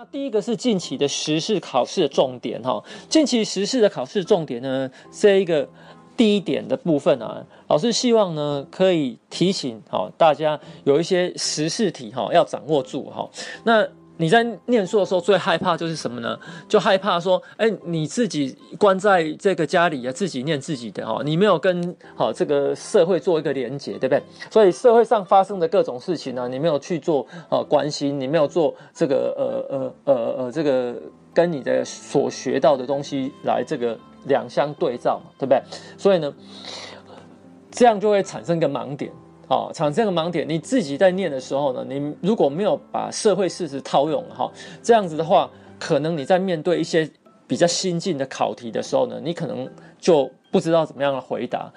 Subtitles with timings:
[0.00, 5.68] 那第一个是近期的时事考试的重点哈，近期时事的考试重点呢，这一个
[6.16, 13.28] 第一点的部分啊，老师希望呢可以提醒哈大家有一些时事题哈要掌握住哈，
[13.64, 13.84] 那。
[14.18, 16.38] 你在念书的时候最害怕就是什么呢？
[16.68, 24.22] 就害怕说，哎，你自己关在这个家里啊，自己念自己的哈，你没有跟好这个社会做一个连接，对不对？
[24.50, 30.96] 所以社会上发生的各种事情呢，你没有去做呃关心，你没有做这个呃呃呃呃这个
[31.32, 35.62] 跟你的所学到的东西来这个两相对照嘛，对不对？
[35.96, 36.34] 所以呢，
[37.70, 39.12] 这样就会产生一个盲点。
[39.48, 44.50] 好，产生这个盲点，你自己在念的时候呢，你如果没有把社会事实套用哈，
[44.82, 47.10] 这样子的话，可能你在面对一些
[47.46, 49.66] 比较新进的考题的时候呢，你可能
[49.98, 51.72] 就不知道怎么样的回答。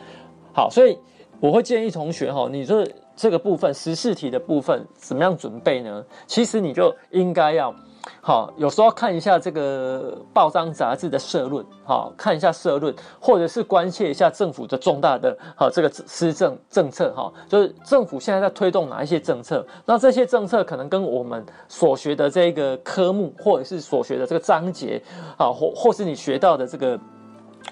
[0.54, 0.98] 好，所以
[1.40, 2.86] 我会建议同学哈，你这
[3.16, 6.04] 这个部分时事题的部分怎么样准备呢？
[6.28, 7.74] 其实你就应该要。
[8.24, 25.02] 好，有时候看一下这个报章杂志的社论，好，看一下社论，或者是关切一下政府的重大的好这个施政政策，哈，就是政府现在在推动哪一些政策，那这些政策可能跟我们所学的这个科目，或者是所学的这个章节，
[25.36, 27.00] 啊，或或是你学到的这个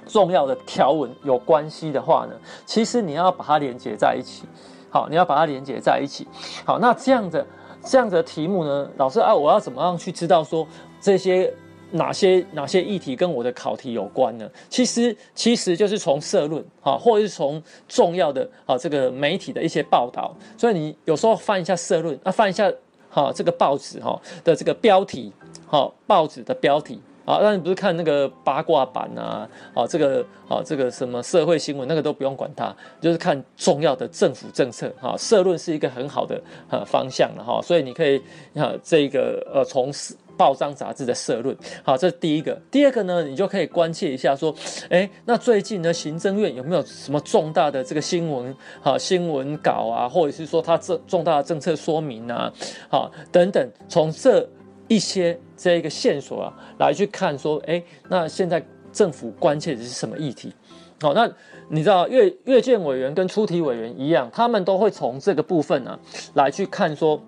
[0.08, 2.34] 重要的条文有关系的话呢，
[2.66, 4.46] 其实你要把它连接在一起，
[4.90, 6.28] 好，你要把它连接在一起，
[6.66, 7.46] 好，那这样的。
[7.90, 10.68] 这样子的题目呢，老师啊，我要怎么样去知道说
[11.02, 11.52] 这些
[11.90, 14.48] 哪些哪些议题跟我的考题有关呢？
[14.70, 20.32] 其实其实就是从社论啊，或者是从重要的啊这个媒体的一些报道。
[20.56, 22.72] 所以你有时候翻一下社论啊，翻一下
[23.10, 25.34] 哈这个报纸哈的这个标题，
[25.66, 27.02] 哈报纸的标题。
[27.26, 29.48] 啊，那你不是看那个八卦版啊？
[29.76, 34.92] 啊，这个啊，这个什么社会新闻，那个都不用管它，就是看重要的政府政策。
[35.00, 38.18] 哈，社论是一个很好的呃方向了哈，所以你可以
[38.56, 39.92] 啊，这个呃，从
[40.36, 41.56] 报章杂志的社论。
[41.84, 42.60] 好，这是第一个。
[42.72, 44.56] 第二个呢，你就可以关切一下说，
[44.90, 48.56] 哎，那最近呢，行政院有没有什么重大的这个新闻？
[48.82, 52.52] 哈，新闻稿啊，或者是说它这重大的政策说明啊，
[52.90, 54.50] 好，等等，从这。
[54.92, 60.54] 一些这一个线索啊，来去看说，哎，那现在政府关切的是什么议题？
[61.02, 61.30] 好，那
[61.68, 66.00] 你知道阅阅卷委员跟出题委员一样，他们都会从这个部分呢、啊、
[66.36, 67.22] 来去看说，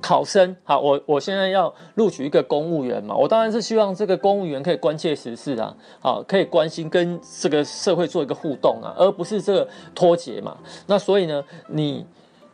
[0.00, 10.56] 考生好，我我现在要录取一个公务员嘛，我当然是希望这个公务员可以关切时事啊，好，可以关心跟这个社会做一个互动啊，而不是这个脱节嘛。
[10.86, 12.06] 那所以呢，你。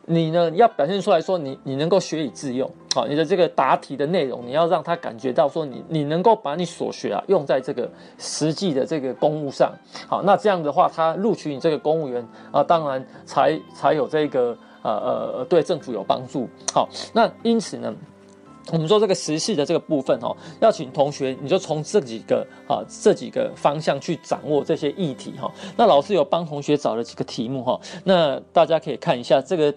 [0.06, 9.72] 你呢，要表现出来说你你能够学以致用，好，你的这个答题的内容，你要让他感觉到说你你能够把你所学啊用在这个实际的这个公务上，
[10.08, 14.90] 好，那这样的话，他录取你这个公务员啊，当然才才有这个呃
[15.38, 17.94] 呃对政府有帮助，好，那因此呢，
[18.72, 29.72] 我们说这个时事的这个部分哦，要请同学你就从这几个啊这几个方向去掌握这些议题哈，那老师有帮同学找了几个题目哈，那大家可以看一下这个。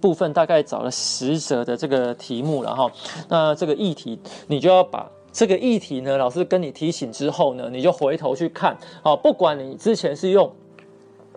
[0.00, 2.90] 部分大概找了十则的这个题目，然后
[3.28, 10.50] 那这个议题你就要把这个议题呢，老师跟你提醒之后呢，你就回头去看，好，不管你之前是用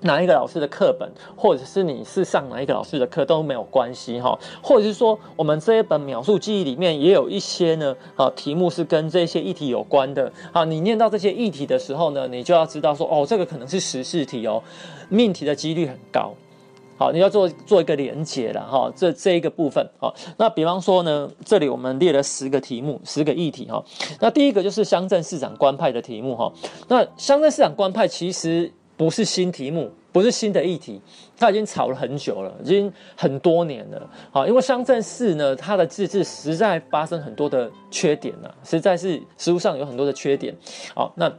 [0.02, 14.64] 哪一个老师的课本，或者是你是上哪一个老师的课都没有关系哈，或者是说我们这一本描述记忆里面也有一些呢，啊题目是跟这些议题有关的，啊你念到这些议题的时候呢，你就要知道说哦，这个可能是时事题哦，
[15.10, 16.34] 命题的几率很高。
[17.00, 23.82] 好，你要做做一个连结了哈，这这一个部分好，那比方说呢，这里我们列了十个题目，十个议题哈。
[24.20, 26.52] 那第一个就是乡镇市长官派的题目哈。
[26.90, 31.02] 那乡镇市长官派其实不是新题目，不是新的议题，
[31.38, 34.10] 它已经吵了很久了，已经很多年了。
[34.30, 40.54] 好，因为乡镇市呢，它的自治实在发生很多的缺点了，实在是实务上有很多的缺点。
[40.94, 41.32] 好，那。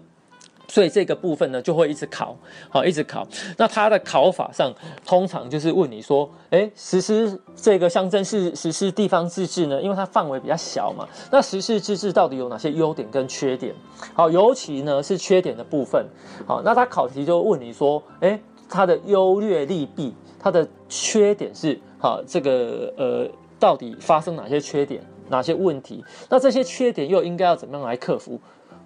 [0.71, 2.37] 所以这个部分呢，就会一直考，
[2.69, 3.27] 好，一直考。
[3.57, 4.73] 那它的考法上，
[5.05, 13.75] 通常就是问你说，诶，实施这个乡镇市实施地方自治呢，因为它范围比较小嘛，那实施自治到底有哪些优点跟缺点？
[14.15, 16.07] 好，尤其呢是缺点的部分。
[16.47, 23.29] 好，那它考题就问你说，诶，它的优劣利弊，它的缺点是，好，这个呃，
[23.59, 26.05] 到底发生哪些缺点，哪些问题？
[26.29, 28.41] 那这些缺点又应该要怎么样来克服？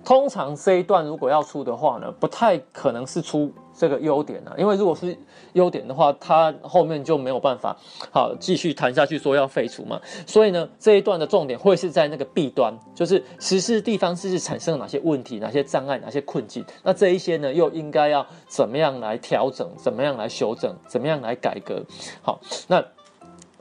[0.04, 5.16] 通常这一段如果要出的话呢，不太可能是出这个优点啊，因为如果是
[5.54, 7.76] 优点的话，它后面就没有办法
[8.12, 10.00] 好继续谈下去说要废除嘛。
[10.26, 21.82] 所以呢，这一段的重点会是在那个弊端，就是实施地方自治产生了哪些问题、哪些障碍、哪些困境，那这一些呢又应该要怎么样来调整、怎么样来修正、怎么样来改革。
[22.22, 22.84] 好，那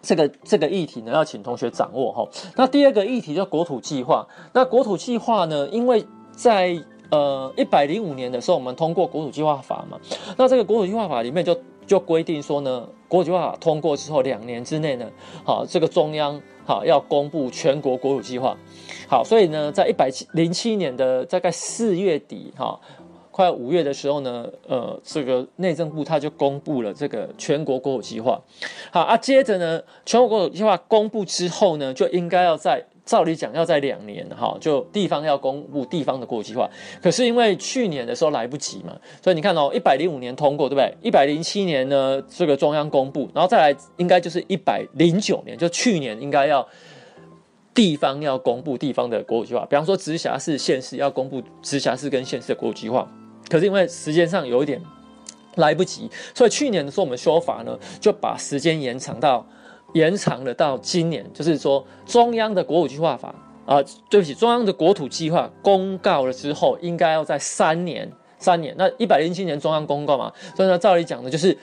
[0.02, 2.28] 这个这个议题呢，要请同学掌握哈。
[2.58, 4.28] 那第二个议题叫国土计划。
[4.52, 6.78] 那国土计划呢，因为在
[7.10, 9.98] 呃一百零五年的时候，我们通过国土计划法嘛。
[10.38, 11.58] 那这个国土计划法里面就
[11.88, 15.10] 就规定说呢，国土计划法通过之后两年之内呢，
[15.46, 18.58] 好，这个中央好要公布全国国土计划。
[19.08, 22.80] 好，所以呢，在一百零七年的大概四月底哈。
[23.36, 28.40] 快五月的时候呢，呃，这个内政部他就公布了这个全国国土计划。
[28.92, 36.70] 好啊，接着呢，全国国土计划公布之后呢，就应该要在照理讲要在两年哈，就地方要公布地方的国土计划。
[37.02, 40.94] 可是因为去年的时候来不及嘛，所以你看哦，一百零五年通过对不对？
[41.02, 46.66] 一百零七年呢，这个中央公布，然后再来应该就是一百零九年，就去年应该要
[47.74, 49.66] 地方要公布地方的国土计划。
[49.66, 53.06] 比方说直辖市、县市要公布直辖市跟县市的国土计划。
[53.50, 54.82] 可是因为时间上有一点
[55.56, 59.46] 来不及，所以去年的时候我们修法呢，就把时间延长到
[59.94, 63.34] 延长了到今年，就是说中央的国土计划法
[63.66, 71.58] 啊，对不起，中央的国土计划公告了之后，应该要在三年，三年，那一百零七年中央公告嘛，所以呢，照理讲呢，就是。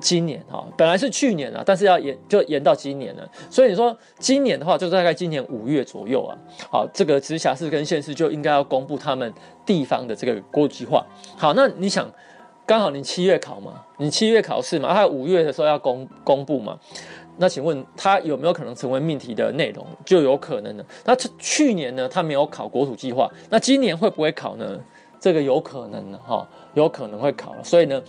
[0.00, 3.22] 今年哈，本来是去年啊，但是要延就延到今年了。
[3.48, 6.34] 所以你说今年的话，就大概今年五月左右啊。
[6.68, 9.32] 好，这个直辖市跟县市就应该要公布他们
[9.64, 11.06] 地方的这个国土计划。
[11.36, 12.10] 好，那你想，
[12.72, 16.78] 刚好你七月考嘛，你七月考试嘛，他五月的时候要公公布嘛。
[17.36, 19.86] 那请问他有没有可能成为命题的内容？
[20.06, 20.82] 就有可能的。
[21.04, 24.80] 那去年呢，他没有考国土计划，那今年会不会考呢？
[25.20, 27.54] 这个有可能的哈，有可能会考。
[27.62, 28.02] 所以呢。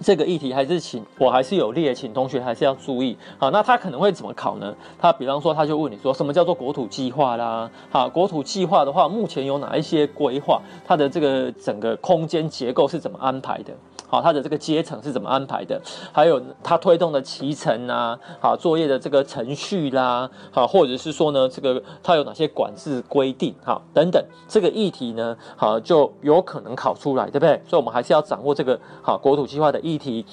[0.00, 3.16] 这个议题还是请，我还是有列，请同学还是要注意。
[3.38, 4.74] 好，那他可能会怎么考呢？
[4.98, 7.70] 他比方说，他就问你说，什么叫做国土计划啦？
[7.90, 10.60] 好，国土计划的话，目前有哪一些规划？
[10.84, 13.72] 它的这个整个空间结构是怎么安排的？
[14.06, 15.80] 好，它的这个阶层是怎么安排的？
[16.12, 23.52] 还有它推动的骑程啊，好，作业的这个程序啦，好，或者是说呢，这个它有哪些管制规定？
[23.64, 27.60] 好，等等，这个议题呢，好，就有可能考出来，对不对？
[27.66, 30.24] 所以，我们还是要掌握这个好国土计划的议题。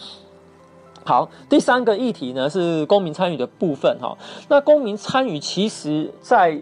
[1.04, 4.16] 好，第三个议题呢是公民参与的部分哈。
[4.48, 6.62] 那公民参与其实在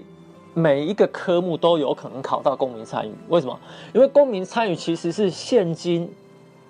[0.53, 3.59] 每一个科目都有可能考到公民参与，为什么？
[3.93, 6.09] 因为公民参与其实是现今。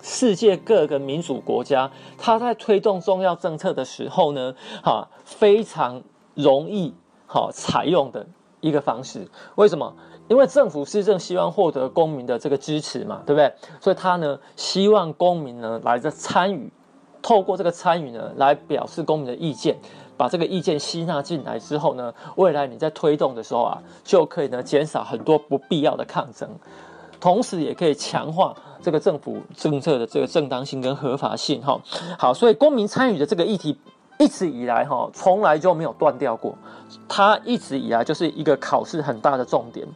[0.02, 6.02] 世界各个民主国家，它在推动重要政策的时候呢，哈，非常
[6.34, 6.94] 容易
[7.26, 8.26] 哈采用的
[8.60, 9.28] 一个方式。
[9.56, 9.94] 为什么？
[10.28, 13.52] 因为政府施政希望获得公民的这个支持嘛，对不对？
[13.80, 16.72] 所以他呢，希望公民呢来这参与，
[17.20, 19.76] 透过这个参与呢，来表示公民的意见，
[20.16, 26.48] 把这个意见吸纳进来之后呢，未来你在推动的时候啊，就可以呢减少很多不必要的抗争。
[27.18, 31.80] 同时也可以强化这个政府政策的这个正当性跟合法性，哈，
[32.18, 33.78] 好，所以公民参与的这个议题
[34.18, 36.54] 一直以来，哈，从来就没有断掉过，
[37.08, 39.86] 它一直以来就是一个考试很大的重点。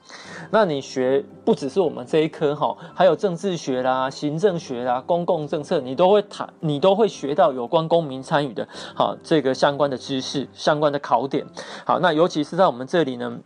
[0.51, 11.45] 那你学不只是我们这一科，哈，还有政治学啦、行政学啦、公共政策，你都会谈，你都会学到有关公民参与的，好，这个相关的知识、相关的考点。
[11.85, 13.39] 好，那尤其是在我们这里呢。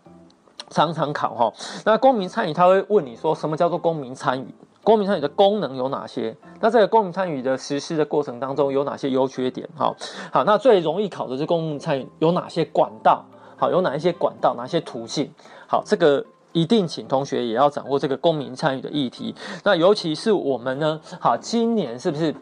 [0.70, 1.50] 常常考哈，
[1.86, 4.46] 那公民参与他会问你说，什么叫做公民参与？
[4.88, 6.34] 公民参与的功能有哪些？
[6.62, 9.68] 那这个公民参与的实施的过程当中有哪些优缺点？
[9.76, 9.94] 好，
[10.32, 13.22] 好，那最容易考的是公民参与有哪些管道？
[13.58, 14.54] 好，有哪一些管道？
[14.56, 15.30] 哪些途径？
[15.66, 19.34] 好，这个一定请同学也要掌握这个公民参与的议题。
[19.62, 22.34] 那尤其是我们呢，好，今年是不是？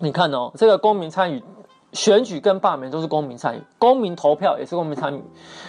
[0.00, 1.40] 你看哦，这个公民参与。
[1.92, 5.22] 选举跟罢免都是公民参与，公民投票也是公民参与。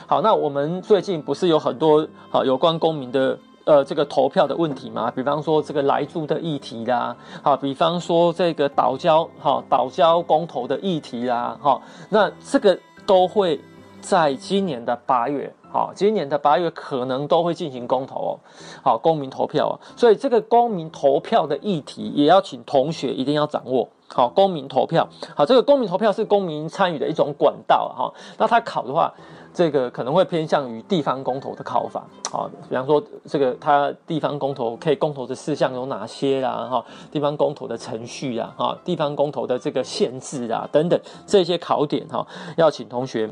[0.07, 5.11] 好，那我们最近不是有很多好有关公民的呃这个投票的问题吗？
[5.11, 13.59] 比方说这个莱猪的议题啦，好，比方说这个岛礁好岛礁公投的议题啦，好，那这个都会
[14.01, 18.39] 在今年的八月，好，今年的八月可能都会进行公投哦，
[18.83, 23.89] 好，公民投票哦，所以这个公民投票的议题也要请同学一定要掌握。
[24.07, 28.13] 好，公民投票，好，这个公民投票是公民参与的一种管道哈。
[28.37, 29.13] 那他考的话，
[29.53, 32.05] 这个可能会偏向于地方公投的考法。
[32.31, 36.67] 好，比方说这个他地方公投可以公投的事项有哪些啦？
[36.69, 42.25] 哈，地方公投的程序啊，哈，地方公投的这个限制啊等等这些考点哈，
[42.57, 43.29] 要请同学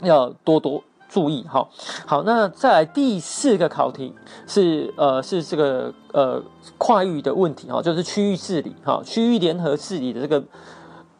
[0.00, 0.82] 要多多。
[1.12, 1.68] 注意，哈，
[2.06, 4.14] 好，那再来第四个考题
[4.46, 6.42] 是，呃，是这个呃
[6.78, 10.42] 跨域的问题哈，就是区域治理哈，区域联合治理的这个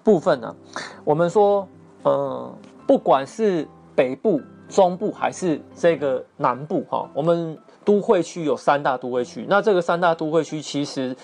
[0.02, 0.56] 部分呢，
[1.04, 1.68] 我们说，
[2.04, 2.50] 呃，
[2.86, 11.14] 不管是北部、中部还是这个南部哈，我们都会区有三大都会区，那这个三大都会区其实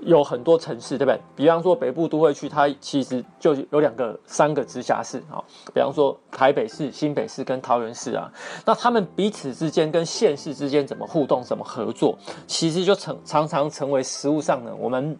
[0.00, 1.20] 有很多城市，对不对？
[1.34, 5.42] 比方说北部都会区，它其实就有两个、三个直辖市啊。
[5.74, 8.32] 比方说台北市、新北市跟桃园市啊，
[8.64, 15.18] 那他们彼此之间跟县市之间怎么互动、怎么合作，其实就成常常成为实务上呢，我们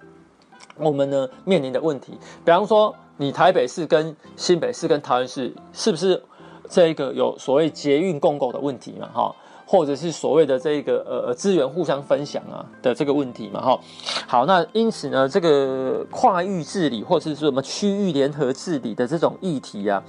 [0.76, 2.12] 我们呢面临的问题。
[2.45, 6.23] 比方说，你台北市跟新北市跟桃园市是不是
[6.69, 9.09] 这个有所谓捷运共构的问题嘛？
[9.12, 9.35] 哈。
[9.68, 13.80] 或者是所谓的这个呃资源互相分享啊的这个问题嘛哈，
[14.28, 20.00] 好，那因此呢，这个跨域治理或者是说什么区域联合治理的这种议题啊，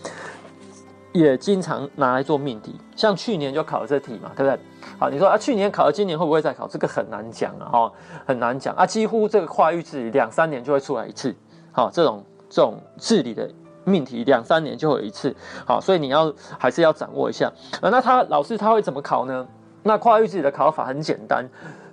[1.12, 2.76] 也经常拿来做命题。
[2.96, 4.60] 像去年就考了这题嘛，对不对？
[5.00, 6.68] 好，你说啊，去年考了，今年会不会再考？
[6.68, 7.92] 这个很难讲啊，哈，
[8.28, 8.86] 很难讲啊。
[8.86, 11.36] 几乎这个跨域治理两三年就会出来一次，
[11.72, 13.50] 好，这种这种治理的。
[13.88, 15.34] 命题两三年就有一次，
[15.66, 17.52] 好，所以你要还是要掌握一下。
[17.82, 19.48] 呃，那他老师他会怎么考呢？
[19.84, 21.48] 那跨域自己的考法很简单，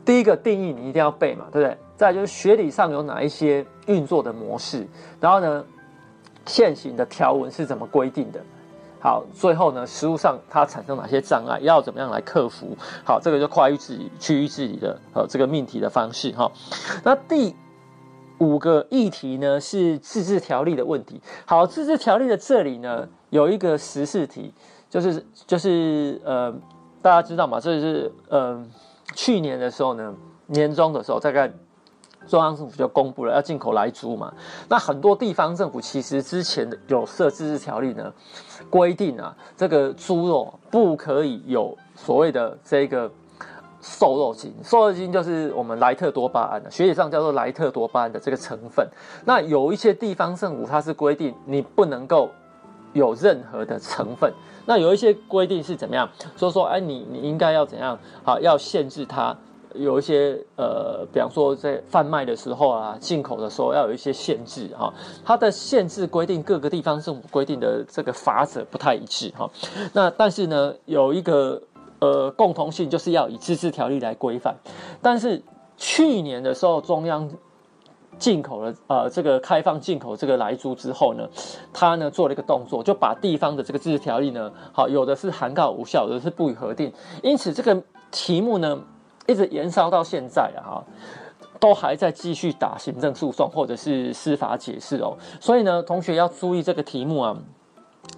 [0.04, 1.78] 第一个定义你一定要背嘛，对不对？
[1.96, 4.84] 再就是学理上有哪一些运作的模式，
[5.20, 5.64] 然后呢，
[6.46, 8.40] 现行的条文是怎么规定的？
[9.00, 12.76] 好，最后呢，实务上它产生哪些障碍，要怎么样来克服？
[13.04, 16.50] 好，这个就跨域自己、区域自己的呃这个命题的方式哈。
[17.04, 17.54] 那第
[18.38, 21.21] 五个议题呢是自治条例的问题。
[21.47, 24.53] 好，自治条例的这里呢有一个时事题，
[24.91, 26.53] 就是就是呃，
[27.00, 27.61] 大家知道吗？
[27.61, 28.64] 这是呃
[29.14, 30.14] 去年的时候呢，
[30.47, 31.50] 年终的时候，大概
[32.26, 34.33] 中央政府就公布了要进口来猪嘛。
[34.69, 38.12] 那很多地方政府其实之前有设自治条例呢，
[38.69, 43.11] 规定啊，这个猪肉不可以有所谓的这个。
[43.87, 48.88] 瘦肉精，瘦肉精就是我们莱特多巴胺的，学理上叫做莱特多巴胺的这个成分。
[49.26, 52.31] 那有一些地方政府它是规定你不能够
[52.95, 54.33] 有任何的成分，
[54.64, 56.09] 那有一些规定是怎么样？
[56.35, 57.99] 所以说，哎，你你应该要怎样？
[58.25, 59.37] 好，要限制它
[59.75, 64.91] 有一些呃，比方说在贩卖的时候啊，进口的时候要有一些限制哈。
[65.23, 69.50] 它的限制规定各个地方政府规定的这个法则不太一致哈。
[69.93, 71.61] 那但是呢，有一个。
[72.04, 74.54] 呃，共同性就是要以自治条例来规范，
[75.00, 75.42] 但是
[75.78, 77.30] 去年的时候，中央
[78.18, 81.26] 进口了呃这个开放进口这个来猪之后呢，
[81.73, 86.92] 他呢做了一个动作，就把地方的这个自治条例呢，好有的是函告无效，有的是不予核定，
[87.23, 88.78] 因此这个题目呢
[89.26, 90.84] 一直延烧到现在啊，
[91.58, 97.34] 都还在继续打行政诉讼或者是司法解释哦，所以呢，同学要注意这个题目啊。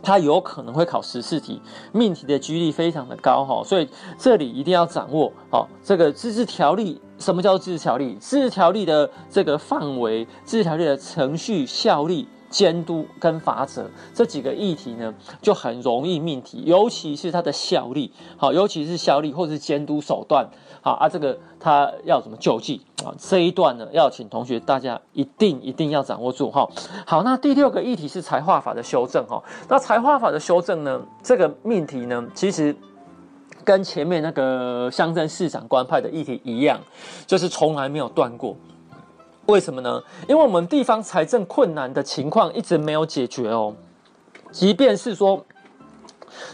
[0.02, 1.61] 它有可能会考十四题，
[1.93, 3.88] 命题的几率非常的高哈，所以
[4.19, 7.00] 这里一定要掌握好这个自治条例。
[7.19, 8.16] 什么叫自治条例？
[8.21, 12.28] 自治条例的这个范围，自治条例的程序效力。
[12.49, 15.12] 监督跟法则这几个议题呢，
[15.43, 20.49] 就很容易命题，尤其是它的效力，好，尤其是效力或是监督手段，
[20.87, 23.12] 好啊，这个他要怎么救济啊？
[23.19, 26.64] 这一段呢，要请同学大家一定一定要掌握住哈。
[27.05, 29.43] 好，那第六个议题是财划法的修正哈。
[29.69, 32.73] 那财划法的修正呢，这个命题呢，其实
[33.64, 36.78] 跟前面那个乡镇市长官派的议题一样，
[37.26, 38.55] 就是从来没有断过。
[39.47, 40.00] 为什么呢？
[40.28, 43.75] 因为我们地方财政困难的情况一直没有解决哦，
[44.52, 45.45] 即便是说。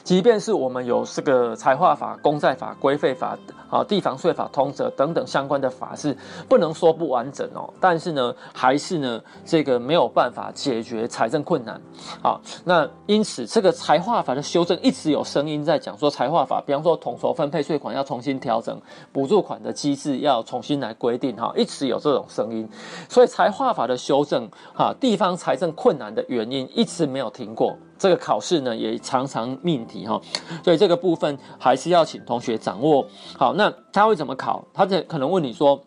[0.04, 3.38] 即便是我们有这个财划法、公债法、规费法、
[3.70, 6.16] 啊地方税法通则等等相关的法是
[6.48, 11.80] 不能说不完整哦，但是呢，还是呢这个没有办法解决财政困难。
[12.22, 18.78] 好，那因此这个财划法的修正一直有声音在讲说，财划法，比方说统筹分配税款要重新调整，
[19.10, 22.68] 补助款的机制要重新来规定哈，一直有这种声音。
[23.08, 27.76] 所以财划法的修正，哈，地方财政困难的原因一直没有停过。
[28.02, 30.20] 这个考试呢也常常命题哈，
[30.64, 33.06] 所以这个部分还是要请同学掌握
[33.38, 33.54] 好。
[33.54, 34.66] 那他会怎么考？
[34.74, 35.80] 他这可能问你说，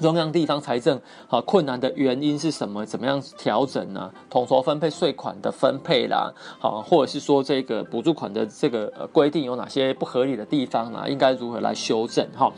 [0.00, 0.98] 中央地方财政
[1.28, 2.86] 好困难的原因是什么？
[2.86, 4.10] 怎么样调整呢？
[4.30, 11.06] 统筹分配税款的分配啦，好，或者是说这个补助款的这个规定有哪些不合理的地方啊？
[11.06, 12.26] 应该如何来修正？
[12.34, 12.50] 哈，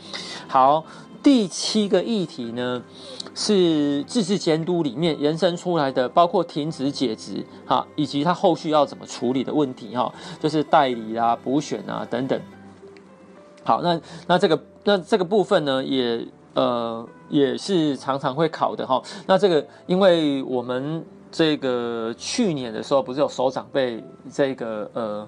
[0.47, 0.85] 好。
[1.23, 2.83] 第七个议题呢，
[3.33, 12.37] 是自治监督里面延伸出来的，包括停职解职哈，以及他后续要怎么处理的问题哈，就是代理啊、补选啊等等。
[13.63, 19.01] 好，那那这个那这个部分呢，也呃也是常常会考的哈。
[19.25, 25.27] 那这个，因为我们这个去年的时候，不是有首长被这个呃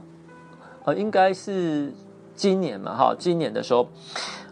[0.84, 1.94] 呃，应该是
[2.36, 3.88] 今年嘛哈，今年的时候，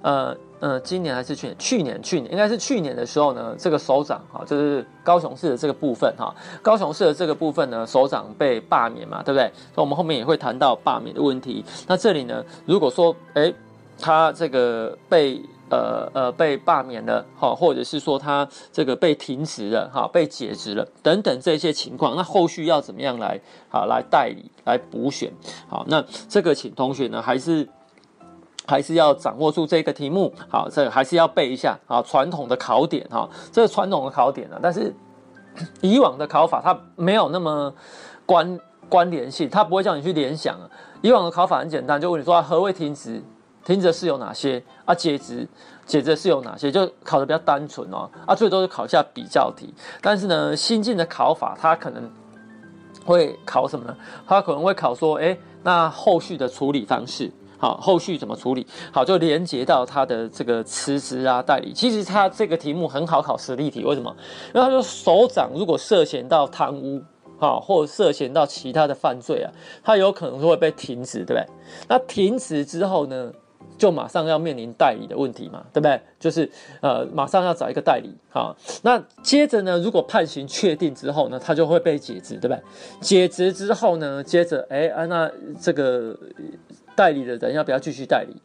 [0.02, 0.34] 呃。
[0.64, 1.58] 呃，今年还是去年？
[1.60, 9.52] 去年，去年应该是去年的时候呢，这个首长哈，就是高雄市的这个部分哈，高雄市的这个部分呢，首长被罢免嘛，对不对？
[9.76, 11.66] 所以我们后面也会谈到罢免的问题。
[11.86, 13.54] 那这里呢，如果说，哎，
[14.00, 23.38] 他这个被呃呃被罢免了，哈，或者是说他这个被停职了，哈，被解职了等等这些情况，那后续要怎么样来
[23.70, 25.30] 啊来代理来补选？
[25.68, 27.68] 好，那这个请同学呢还是
[28.66, 34.94] 还是要掌握住这个题目，好，这还是要背一下啊，传统的考点哈，这是传统的考点呢，但是
[35.82, 37.74] 以往的考法它没有那么
[38.26, 40.70] 关关联性，它不会叫你去联想啊。
[41.02, 43.22] 以往的考法很简单，就问你说何谓停职？
[43.66, 44.94] 停职是有哪些啊？
[44.94, 45.48] 解职
[45.86, 46.72] 解职是有哪些？
[46.72, 48.10] 就考的比较单纯哦。
[48.26, 49.74] 啊，最多是考一下比较题。
[50.02, 52.10] 但是呢，新进的考法它可能
[53.06, 53.96] 会考什么呢？
[54.28, 57.32] 它可能会考说，哎，那后续的处理方式，
[57.64, 58.68] 好，后续怎么处理？
[58.92, 61.72] 好，就连接到他的这个辞职啊、代理。
[61.72, 64.14] 其实他这个题目很好考实例题，为什么？
[64.54, 67.02] 因为他说首长如果涉嫌到贪污。
[67.40, 69.52] 啊，或涉嫌到其他的犯罪啊，
[69.84, 71.46] 他有可能会被停职，对不对？
[71.90, 73.34] 那停职之后呢，
[73.78, 76.00] 就马上要面临代理的问题嘛，对不对？
[76.18, 78.56] 就是呃，马上要找一个代理啊。
[78.82, 82.60] 那接着呢，如果判刑确定之后呢，他就会被解职，对不对？
[83.02, 85.30] 解职之后呢，接着哎啊，那
[85.60, 86.18] 这个
[86.96, 88.36] 代理的人要不要继续代理？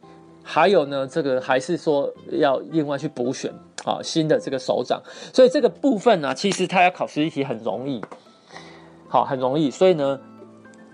[0.43, 3.53] 还有呢，这个还是说要另外去补选
[3.85, 5.01] 啊新的这个首长。
[5.33, 8.01] 所以这个部分呢、其实他要考实例题很容易。
[9.07, 10.19] 好，很容易，所以呢，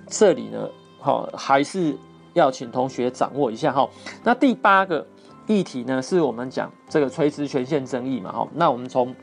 [0.07, 0.69] 这里呢，
[0.99, 1.93] 好，还是
[2.33, 3.89] 要请同学掌握一下哈。
[4.23, 5.05] 那第八个
[5.47, 8.47] 议题呢，是我们讲这个垂直权限争议嘛，哈。
[8.53, 9.13] 那我们从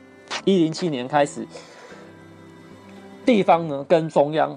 [0.45, 1.47] 一零七年开始，
[3.25, 4.55] 地方呢跟中央，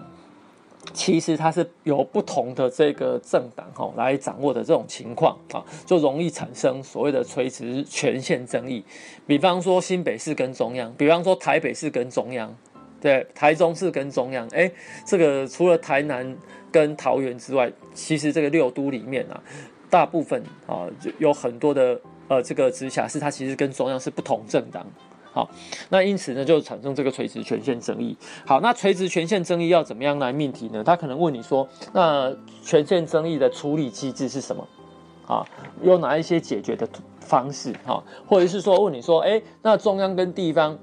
[0.93, 8.85] 其实它是由不同的这个政党哈来掌握的这种情况啊，就容易产生所谓的垂直权限争议。
[9.27, 12.55] 比方说新北市跟中央，比方说台北市跟中央。
[12.99, 14.69] 对，台中市跟中央，哎，
[15.05, 16.35] 这个除了台南
[16.73, 19.41] 跟桃园之外，其实这个六都里面啊，
[19.91, 20.89] 大部分啊
[21.19, 24.85] 有很多的呃这个直辖市，它其实跟中央是不同政党。
[25.37, 25.51] 好，
[25.91, 28.17] 那因此呢，就产生这个垂直权限争议。
[28.47, 30.83] 好，那垂直权限争议要怎么样来命题呢？
[30.83, 34.67] 他可能问你说，那权限争议的处理机制是什么？
[35.27, 35.45] 啊，
[35.83, 36.89] 有哪一些解决的
[37.21, 37.75] 方式？
[37.85, 40.79] 哈，或者是说问你说，哎，那中央跟地方。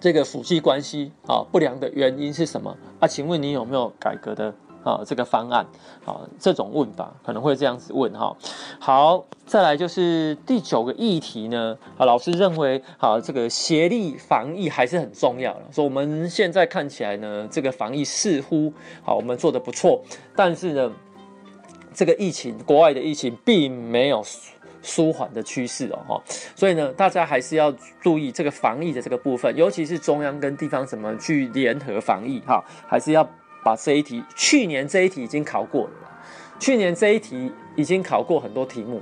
[0.00, 3.06] 这个辅系关系啊不良的原因是什么啊？
[3.06, 5.66] 请问你有没有改革的啊这个方案？
[6.04, 8.36] 啊，这种问法可能会这样子问哈。
[8.78, 11.76] 好，再来就是第九个议题呢。
[11.96, 15.62] 啊，老师认为好这个协力防疫还是很重要的。
[15.70, 20.02] 说我们现在看起来呢，这个防疫似乎好我们做得不错，
[20.34, 20.92] 但是呢，
[21.94, 24.22] 这个疫情国外的疫情并没有。
[24.84, 26.22] 舒缓的趋势哦，哈，
[26.56, 33.22] 所以呢，大家还是要注意这个防疫的这个部分，尤其是中央跟地方怎么去联合防疫，哈，还是要
[33.62, 35.90] 把这一题，去年这一题已经考过了，
[36.58, 39.00] 去年这一题已经考过很多题目，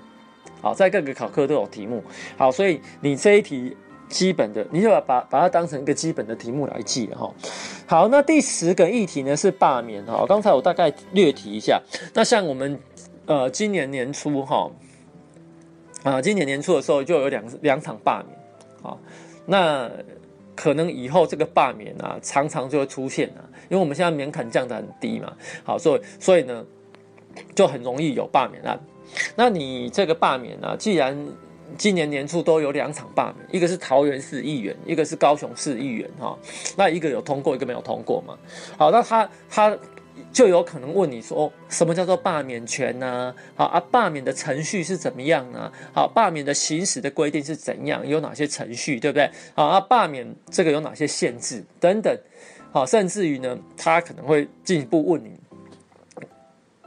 [0.60, 2.02] 好，在各个考科都有题目，
[2.36, 3.76] 好，所以你这一题
[4.08, 7.32] 基本的，你就把把把它当成一个基本的题目来记，哈，
[7.86, 11.80] 好，那第十个议题呢是罢免，哈，刚才我大概略提一下，
[12.14, 12.78] 那像我们
[13.26, 14.70] 呃今年年初，哈。
[16.02, 18.34] 啊，今年年初的时候就有两两场罢免，
[18.82, 18.96] 啊，
[19.44, 19.90] 那
[20.60, 25.32] 可能以后这个罢免啊，常常就会出现啊，因为我们现在门槛降得很低嘛，
[25.64, 26.62] 好，所以所以呢，
[27.54, 28.78] 就很容易有罢免案。
[29.34, 31.16] 那你这个罢免啊，既然
[31.78, 36.38] 今年年初都有两场罢免，一个是桃园市议员，一个是高雄市议员，哈，
[36.76, 38.36] 那一个有通过，一个没有通过嘛，
[38.76, 39.78] 好，那他他。
[40.32, 43.34] 就有可能问你说，什么叫做罢免权呢？
[43.56, 45.70] 好啊，罢免的程序是怎么样呢？
[45.92, 48.06] 好，罢免的行使的规定是怎样？
[48.06, 49.30] 有哪些程序，对不对？
[49.54, 52.16] 好啊，罢免这个有哪些限制等等？
[52.72, 55.32] 好，甚至于呢，他可能会进一步问你，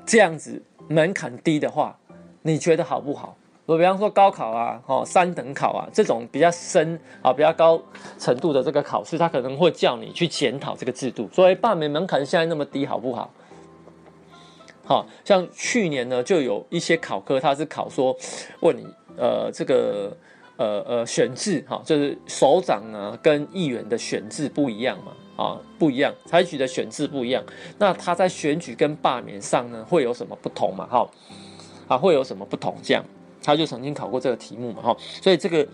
[0.06, 2.00] 这样子门槛低的话，
[2.42, 3.38] 你觉得好不好？
[3.66, 7.82] 我比方说高考啊，哦，三等考啊，这种比较深啊、比较高
[8.20, 11.30] 程度的这个考试，他可能会叫你去检讨这个制度。
[11.32, 13.32] 所以罢免门槛现在那么低，好不好？
[14.86, 18.14] 好，像去年呢，就有一些考科，他是考说
[18.60, 20.14] 问你，呃，这个
[20.58, 27.42] 呃呃选制哈，就是首长呢跟议员的选制不一样嘛，啊，不一样，采取的选制不一样，
[27.78, 30.86] 那他在选举跟罢免上呢会有什么不同嘛？
[30.88, 31.10] 哈，
[31.88, 32.76] 啊，会有什么不同？
[32.84, 33.02] 这样。
[33.44, 35.68] 他就曾经考过这个题目嘛，哈，所以这个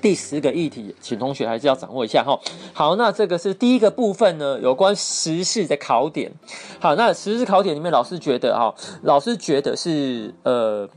[0.00, 2.38] 第十个议题，请同学还是要掌握一下，哈。
[2.72, 6.32] 好，那这个是第一个部分呢，有关时事的考点。
[6.80, 10.88] 好，那时事考点里面，老师觉得哈，老师觉得是呃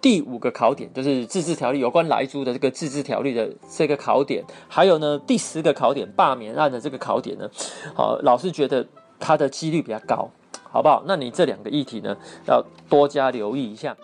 [0.00, 7.48] 第五个考点，就是自治条例有关莱猪的这个自治条例的这个考点，还有呢第十个考点罢免案的这个考点呢，
[7.94, 8.84] 好，老师觉得
[9.20, 10.28] 它的几率比较高，
[10.68, 11.04] 好不好？
[11.06, 12.16] 那你这两个议题呢，
[12.48, 13.96] 要多加留意一下。